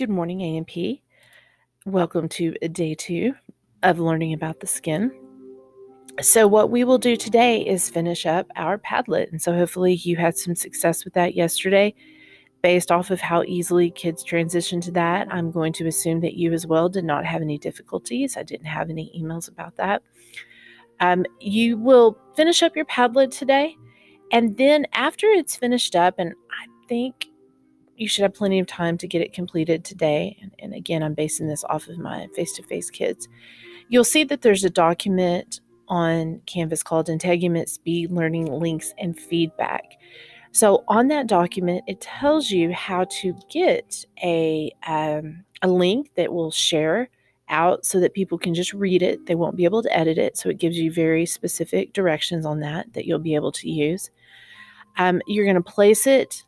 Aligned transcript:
Good 0.00 0.08
morning, 0.08 0.40
A&P. 0.40 1.02
Welcome 1.84 2.26
to 2.30 2.52
day 2.72 2.94
two 2.94 3.34
of 3.82 3.98
learning 3.98 4.32
about 4.32 4.60
the 4.60 4.66
skin. 4.66 5.12
So, 6.22 6.48
what 6.48 6.70
we 6.70 6.84
will 6.84 6.96
do 6.96 7.18
today 7.18 7.60
is 7.60 7.90
finish 7.90 8.24
up 8.24 8.46
our 8.56 8.78
Padlet. 8.78 9.30
And 9.30 9.42
so, 9.42 9.52
hopefully, 9.52 9.96
you 9.96 10.16
had 10.16 10.38
some 10.38 10.54
success 10.54 11.04
with 11.04 11.12
that 11.12 11.34
yesterday. 11.34 11.94
Based 12.62 12.90
off 12.90 13.10
of 13.10 13.20
how 13.20 13.42
easily 13.42 13.90
kids 13.90 14.24
transition 14.24 14.80
to 14.80 14.90
that, 14.92 15.28
I'm 15.30 15.50
going 15.50 15.74
to 15.74 15.86
assume 15.86 16.20
that 16.20 16.32
you 16.32 16.54
as 16.54 16.66
well 16.66 16.88
did 16.88 17.04
not 17.04 17.26
have 17.26 17.42
any 17.42 17.58
difficulties. 17.58 18.38
I 18.38 18.42
didn't 18.42 18.68
have 18.68 18.88
any 18.88 19.12
emails 19.14 19.50
about 19.50 19.76
that. 19.76 20.02
Um, 21.00 21.26
you 21.40 21.76
will 21.76 22.16
finish 22.36 22.62
up 22.62 22.74
your 22.74 22.86
Padlet 22.86 23.36
today. 23.36 23.76
And 24.32 24.56
then, 24.56 24.86
after 24.94 25.26
it's 25.26 25.56
finished 25.56 25.94
up, 25.94 26.14
and 26.16 26.32
I 26.50 26.86
think 26.88 27.26
you 28.00 28.08
should 28.08 28.22
have 28.22 28.34
plenty 28.34 28.58
of 28.58 28.66
time 28.66 28.96
to 28.96 29.06
get 29.06 29.20
it 29.20 29.34
completed 29.34 29.84
today. 29.84 30.36
And, 30.40 30.52
and 30.58 30.74
again, 30.74 31.02
I'm 31.02 31.12
basing 31.12 31.48
this 31.48 31.64
off 31.64 31.86
of 31.86 31.98
my 31.98 32.28
face 32.34 32.54
to 32.54 32.62
face 32.62 32.88
kids. 32.88 33.28
You'll 33.90 34.04
see 34.04 34.24
that 34.24 34.40
there's 34.40 34.64
a 34.64 34.70
document 34.70 35.60
on 35.88 36.40
Canvas 36.46 36.82
called 36.82 37.08
Integument 37.08 37.68
Speed 37.68 38.10
Learning 38.10 38.46
Links 38.46 38.94
and 38.98 39.18
Feedback. 39.18 39.98
So 40.52 40.82
on 40.88 41.08
that 41.08 41.26
document, 41.26 41.84
it 41.86 42.00
tells 42.00 42.50
you 42.50 42.72
how 42.72 43.04
to 43.20 43.34
get 43.50 44.04
a 44.22 44.72
um, 44.86 45.44
a 45.60 45.68
link 45.68 46.10
that 46.16 46.32
will 46.32 46.50
share 46.50 47.10
out 47.50 47.84
so 47.84 48.00
that 48.00 48.14
people 48.14 48.38
can 48.38 48.54
just 48.54 48.72
read 48.72 49.02
it. 49.02 49.26
They 49.26 49.34
won't 49.34 49.56
be 49.56 49.64
able 49.64 49.82
to 49.82 49.96
edit 49.96 50.16
it, 50.16 50.38
so 50.38 50.48
it 50.48 50.58
gives 50.58 50.78
you 50.78 50.90
very 50.90 51.26
specific 51.26 51.92
directions 51.92 52.46
on 52.46 52.60
that 52.60 52.92
that 52.94 53.04
you'll 53.04 53.18
be 53.18 53.34
able 53.34 53.52
to 53.52 53.68
use. 53.68 54.10
Um, 54.96 55.20
you're 55.26 55.44
going 55.44 55.56
to 55.56 55.62
place 55.62 56.06
it 56.06 56.44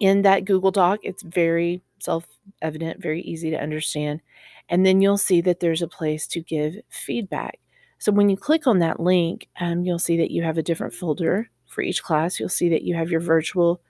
in 0.00 0.22
that 0.22 0.44
Google 0.44 0.70
Doc. 0.70 1.00
It's 1.02 1.22
very 1.22 1.82
self 2.00 2.26
evident, 2.62 3.00
very 3.00 3.22
easy 3.22 3.50
to 3.50 3.60
understand. 3.60 4.20
And 4.68 4.84
then 4.84 5.00
you'll 5.00 5.18
see 5.18 5.40
that 5.42 5.60
there's 5.60 5.82
a 5.82 5.88
place 5.88 6.26
to 6.28 6.40
give 6.40 6.76
feedback. 6.88 7.58
So 7.98 8.12
when 8.12 8.28
you 8.28 8.36
click 8.36 8.66
on 8.66 8.78
that 8.80 9.00
link, 9.00 9.48
um, 9.60 9.84
you'll 9.84 9.98
see 9.98 10.16
that 10.18 10.30
you 10.30 10.42
have 10.42 10.58
a 10.58 10.62
different 10.62 10.94
folder 10.94 11.50
for 11.66 11.82
each 11.82 12.02
class. 12.02 12.38
You'll 12.38 12.48
see 12.48 12.68
that 12.70 12.82
you 12.82 12.94
have 12.94 13.10
your 13.10 13.20
virtual 13.20 13.80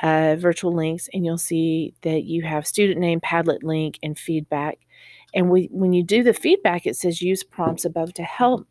uh, 0.00 0.36
virtual 0.38 0.74
links, 0.74 1.08
and 1.14 1.24
you'll 1.24 1.38
see 1.38 1.94
that 2.02 2.24
you 2.24 2.42
have 2.42 2.66
student 2.66 3.00
name, 3.00 3.20
Padlet 3.20 3.62
link, 3.62 3.98
and 4.02 4.18
feedback. 4.18 4.78
And 5.34 5.50
we, 5.50 5.68
when 5.70 5.92
you 5.92 6.02
do 6.02 6.22
the 6.22 6.32
feedback, 6.32 6.86
it 6.86 6.96
says 6.96 7.20
use 7.20 7.42
prompts 7.42 7.84
above 7.84 8.14
to 8.14 8.22
help. 8.22 8.66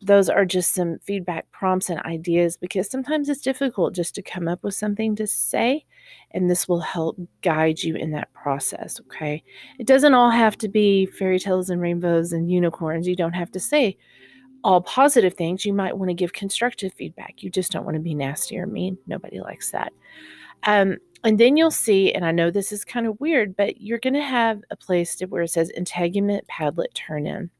Those 0.00 0.28
are 0.28 0.44
just 0.44 0.74
some 0.74 0.98
feedback 1.04 1.50
prompts 1.52 1.90
and 1.90 2.00
ideas 2.00 2.56
because 2.56 2.90
sometimes 2.90 3.28
it's 3.28 3.42
difficult 3.42 3.94
just 3.94 4.14
to 4.16 4.22
come 4.22 4.48
up 4.48 4.64
with 4.64 4.74
something 4.74 5.14
to 5.16 5.26
say. 5.26 5.84
And 6.32 6.50
this 6.50 6.66
will 6.66 6.80
help 6.80 7.18
guide 7.42 7.82
you 7.82 7.94
in 7.94 8.10
that 8.12 8.32
process. 8.32 9.00
Okay. 9.06 9.44
It 9.78 9.86
doesn't 9.86 10.14
all 10.14 10.30
have 10.30 10.56
to 10.58 10.68
be 10.68 11.06
fairy 11.06 11.38
tales 11.38 11.70
and 11.70 11.80
rainbows 11.80 12.32
and 12.32 12.50
unicorns. 12.50 13.06
You 13.06 13.14
don't 13.14 13.34
have 13.34 13.52
to 13.52 13.60
say 13.60 13.96
all 14.64 14.80
positive 14.80 15.34
things. 15.34 15.64
You 15.64 15.72
might 15.72 15.96
want 15.96 16.08
to 16.08 16.14
give 16.14 16.32
constructive 16.32 16.92
feedback. 16.94 17.42
You 17.42 17.50
just 17.50 17.70
don't 17.70 17.84
want 17.84 17.96
to 17.96 18.00
be 18.00 18.14
nasty 18.14 18.58
or 18.58 18.66
mean. 18.66 18.98
Nobody 19.06 19.40
likes 19.40 19.70
that. 19.70 19.92
Um, 20.64 20.98
and 21.24 21.38
then 21.38 21.56
you'll 21.56 21.70
see, 21.70 22.12
and 22.12 22.24
I 22.24 22.32
know 22.32 22.50
this 22.50 22.72
is 22.72 22.84
kind 22.84 23.06
of 23.06 23.20
weird, 23.20 23.56
but 23.56 23.80
you're 23.80 23.98
going 23.98 24.14
to 24.14 24.22
have 24.22 24.62
a 24.70 24.76
place 24.76 25.16
to 25.16 25.26
where 25.26 25.42
it 25.42 25.50
says 25.50 25.70
integument 25.76 26.46
padlet 26.48 26.94
turn 26.94 27.26
in. 27.26 27.50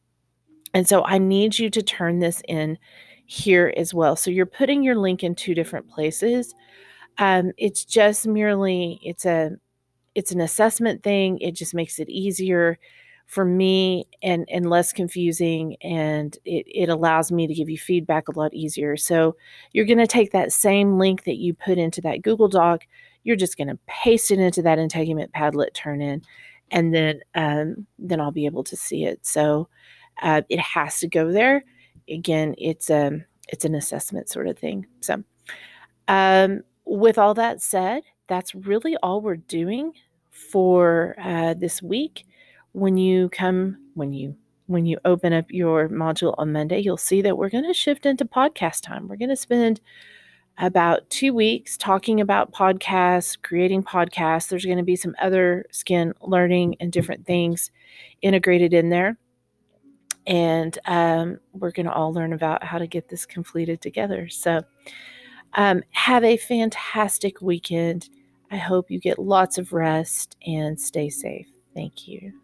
And 0.74 0.88
so 0.88 1.04
I 1.04 1.18
need 1.18 1.58
you 1.58 1.70
to 1.70 1.82
turn 1.82 2.18
this 2.18 2.42
in 2.48 2.78
here 3.26 3.72
as 3.76 3.94
well. 3.94 4.16
So 4.16 4.30
you're 4.30 4.46
putting 4.46 4.82
your 4.82 4.96
link 4.96 5.22
in 5.22 5.34
two 5.34 5.54
different 5.54 5.88
places. 5.88 6.54
Um, 7.18 7.52
it's 7.56 7.84
just 7.84 8.26
merely 8.26 9.00
it's 9.02 9.26
a 9.26 9.52
it's 10.14 10.32
an 10.32 10.40
assessment 10.40 11.02
thing. 11.02 11.38
It 11.38 11.54
just 11.54 11.74
makes 11.74 11.98
it 11.98 12.08
easier 12.08 12.78
for 13.26 13.44
me 13.44 14.06
and 14.22 14.46
and 14.50 14.68
less 14.68 14.92
confusing 14.92 15.76
and 15.82 16.36
it, 16.44 16.66
it 16.66 16.88
allows 16.88 17.32
me 17.32 17.46
to 17.46 17.54
give 17.54 17.70
you 17.70 17.78
feedback 17.78 18.28
a 18.28 18.38
lot 18.38 18.52
easier. 18.52 18.96
So 18.96 19.36
you're 19.72 19.86
going 19.86 19.98
to 19.98 20.06
take 20.06 20.32
that 20.32 20.52
same 20.52 20.98
link 20.98 21.24
that 21.24 21.36
you 21.36 21.54
put 21.54 21.78
into 21.78 22.00
that 22.02 22.22
google 22.22 22.48
doc 22.48 22.84
you're 23.24 23.36
just 23.36 23.56
going 23.56 23.68
to 23.68 23.78
paste 23.86 24.30
it 24.30 24.38
into 24.38 24.62
that 24.62 24.78
integument 24.78 25.30
padlet 25.32 25.72
turn 25.74 26.00
in 26.00 26.22
and 26.70 26.94
then 26.94 27.20
um, 27.34 27.86
then 27.98 28.20
i'll 28.20 28.32
be 28.32 28.46
able 28.46 28.64
to 28.64 28.76
see 28.76 29.04
it. 29.04 29.24
So 29.24 29.68
uh, 30.22 30.42
it 30.48 30.60
has 30.60 31.00
to 31.00 31.08
go 31.08 31.30
there. 31.30 31.64
Again 32.08 32.54
it's 32.58 32.90
a 32.90 33.08
um, 33.08 33.24
it's 33.48 33.64
an 33.64 33.74
assessment 33.74 34.28
sort 34.28 34.48
of 34.48 34.58
thing. 34.58 34.86
So 35.00 35.22
um, 36.08 36.62
with 36.84 37.18
all 37.18 37.34
that 37.34 37.62
said 37.62 38.02
that's 38.28 38.54
really 38.54 38.96
all 39.02 39.20
we're 39.20 39.36
doing 39.36 39.92
for 40.30 41.14
uh, 41.20 41.54
this 41.54 41.82
week 41.82 42.24
when 42.72 42.96
you 42.96 43.28
come 43.30 43.76
when 43.94 44.12
you 44.12 44.36
when 44.66 44.86
you 44.86 44.98
open 45.04 45.32
up 45.32 45.44
your 45.50 45.88
module 45.88 46.34
on 46.38 46.52
monday 46.52 46.78
you'll 46.78 46.96
see 46.96 47.22
that 47.22 47.36
we're 47.36 47.50
going 47.50 47.66
to 47.66 47.74
shift 47.74 48.06
into 48.06 48.24
podcast 48.24 48.82
time 48.82 49.08
we're 49.08 49.16
going 49.16 49.28
to 49.28 49.36
spend 49.36 49.80
about 50.58 51.08
two 51.10 51.32
weeks 51.32 51.76
talking 51.76 52.20
about 52.20 52.52
podcasts, 52.52 53.40
creating 53.40 53.82
podcasts. 53.82 54.48
There's 54.48 54.64
going 54.64 54.78
to 54.78 54.84
be 54.84 54.96
some 54.96 55.14
other 55.20 55.64
skin 55.70 56.12
learning 56.20 56.76
and 56.80 56.92
different 56.92 57.26
things 57.26 57.70
integrated 58.20 58.74
in 58.74 58.90
there. 58.90 59.16
And 60.26 60.78
um, 60.86 61.40
we're 61.52 61.72
going 61.72 61.86
to 61.86 61.92
all 61.92 62.12
learn 62.12 62.32
about 62.32 62.62
how 62.62 62.78
to 62.78 62.86
get 62.86 63.08
this 63.08 63.26
completed 63.26 63.80
together. 63.80 64.28
So, 64.28 64.62
um, 65.54 65.82
have 65.90 66.22
a 66.24 66.36
fantastic 66.36 67.42
weekend. 67.42 68.08
I 68.50 68.56
hope 68.56 68.90
you 68.90 69.00
get 69.00 69.18
lots 69.18 69.58
of 69.58 69.72
rest 69.72 70.36
and 70.46 70.80
stay 70.80 71.10
safe. 71.10 71.48
Thank 71.74 72.06
you. 72.06 72.41